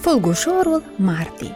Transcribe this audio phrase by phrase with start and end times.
[0.00, 1.52] Fulgușorul Marti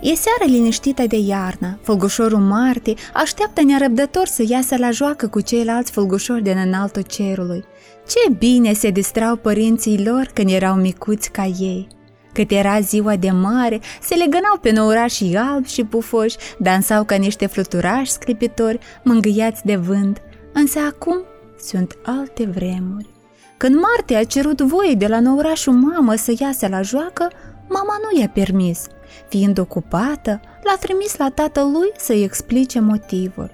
[0.00, 1.78] E seară liniștită de iarnă.
[1.82, 7.64] Fulgușorul Marti așteaptă nerăbdător să iasă la joacă cu ceilalți fulgușori din înaltul cerului.
[8.08, 11.86] Ce bine se distrau părinții lor când erau micuți ca ei.
[12.32, 17.46] Cât era ziua de mare, se legănau pe năurașii albi și pufoși, dansau ca niște
[17.46, 20.22] fluturași sclipitori, mângâiați de vânt.
[20.52, 21.22] Însă acum
[21.60, 23.16] sunt alte vremuri.
[23.58, 27.30] Când Marte a cerut voie de la năurașul mamă să iasă la joacă,
[27.68, 28.86] mama nu i-a permis.
[29.28, 33.50] Fiind ocupată, l-a trimis la tatălui să-i explice motivul.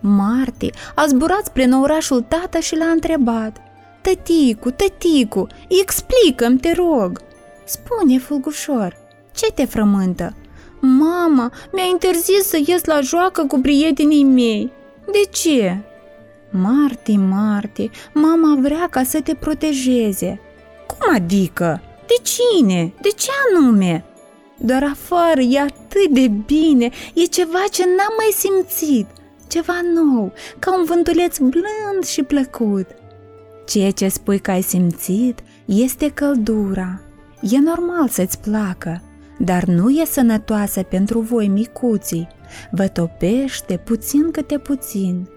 [0.00, 3.56] Marte a zburat spre năurașul tată și l-a întrebat
[4.00, 7.20] Tăticu, tăticu, explică-mi, te rog!"
[7.64, 8.96] Spune, Fulgușor,
[9.34, 10.34] ce te frământă?
[10.80, 14.72] Mama, mi-a interzis să ies la joacă cu prietenii mei.
[15.04, 15.78] De ce?
[16.52, 20.40] Marti, Marti, mama vrea ca să te protejeze.
[20.86, 21.80] Cum adică?
[22.06, 22.92] De cine?
[23.00, 24.04] De ce anume?
[24.58, 29.06] Doar afară e atât de bine, e ceva ce n-am mai simțit,
[29.48, 32.86] ceva nou, ca un vântuleț blând și plăcut.
[33.66, 37.00] Ceea ce spui că ai simțit este căldura.
[37.40, 39.02] E normal să-ți placă,
[39.38, 42.28] dar nu e sănătoasă pentru voi micuții.
[42.70, 45.28] Vă topește puțin câte puțin.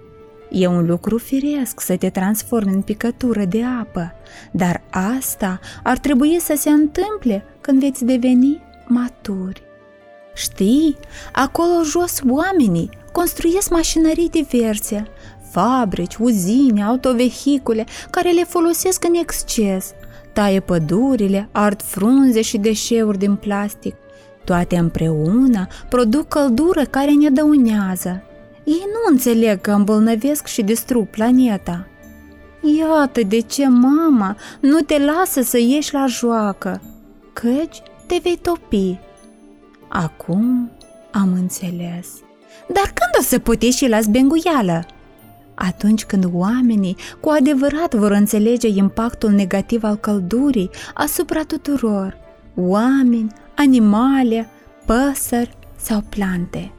[0.50, 4.14] E un lucru firesc să te transformi în picătură de apă,
[4.52, 9.64] dar asta ar trebui să se întâmple când veți deveni maturi.
[10.34, 10.98] Știi,
[11.32, 15.08] acolo jos oamenii construiesc mașinării diverse,
[15.52, 19.94] fabrici, uzine, autovehicule care le folosesc în exces,
[20.34, 23.96] taie pădurile, ard frunze și deșeuri din plastic.
[24.44, 28.24] Toate împreună produc căldură care ne dăunează.
[28.66, 31.88] Ei nu înțeleg că îmbolnăvesc și distrug planeta.
[32.78, 36.82] Iată de ce mama nu te lasă să ieși la joacă,
[37.34, 39.00] căci te vei topi.
[39.88, 40.72] Acum
[41.12, 42.08] am înțeles.
[42.68, 44.86] Dar când o să pot ieși la zbenguială?
[45.56, 52.18] Atunci când oamenii cu adevărat vor înțelege impactul negativ al căldurii asupra tuturor,
[52.56, 54.50] oameni, animale,
[54.86, 56.72] păsări sau plante.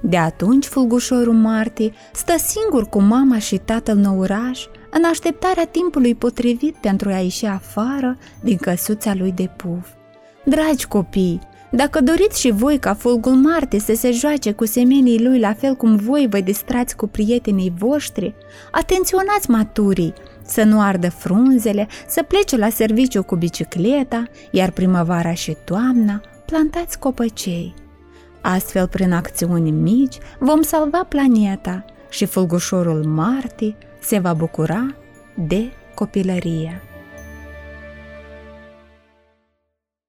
[0.00, 6.74] De atunci fulgușorul Marti stă singur cu mama și tatăl năuraș în așteptarea timpului potrivit
[6.74, 9.86] pentru a ieși afară din căsuța lui de puf.
[10.44, 15.38] Dragi copii, dacă doriți și voi ca fulgul Marte să se joace cu semenii lui
[15.38, 18.34] la fel cum voi vă distrați cu prietenii voștri,
[18.70, 20.12] atenționați maturii,
[20.44, 26.98] să nu ardă frunzele, să plece la serviciu cu bicicleta, iar primăvara și toamna plantați
[26.98, 27.74] copăcei.
[28.54, 34.94] Astfel, prin acțiuni mici, vom salva planeta și fulgușorul Marte se va bucura
[35.34, 36.82] de copilărie.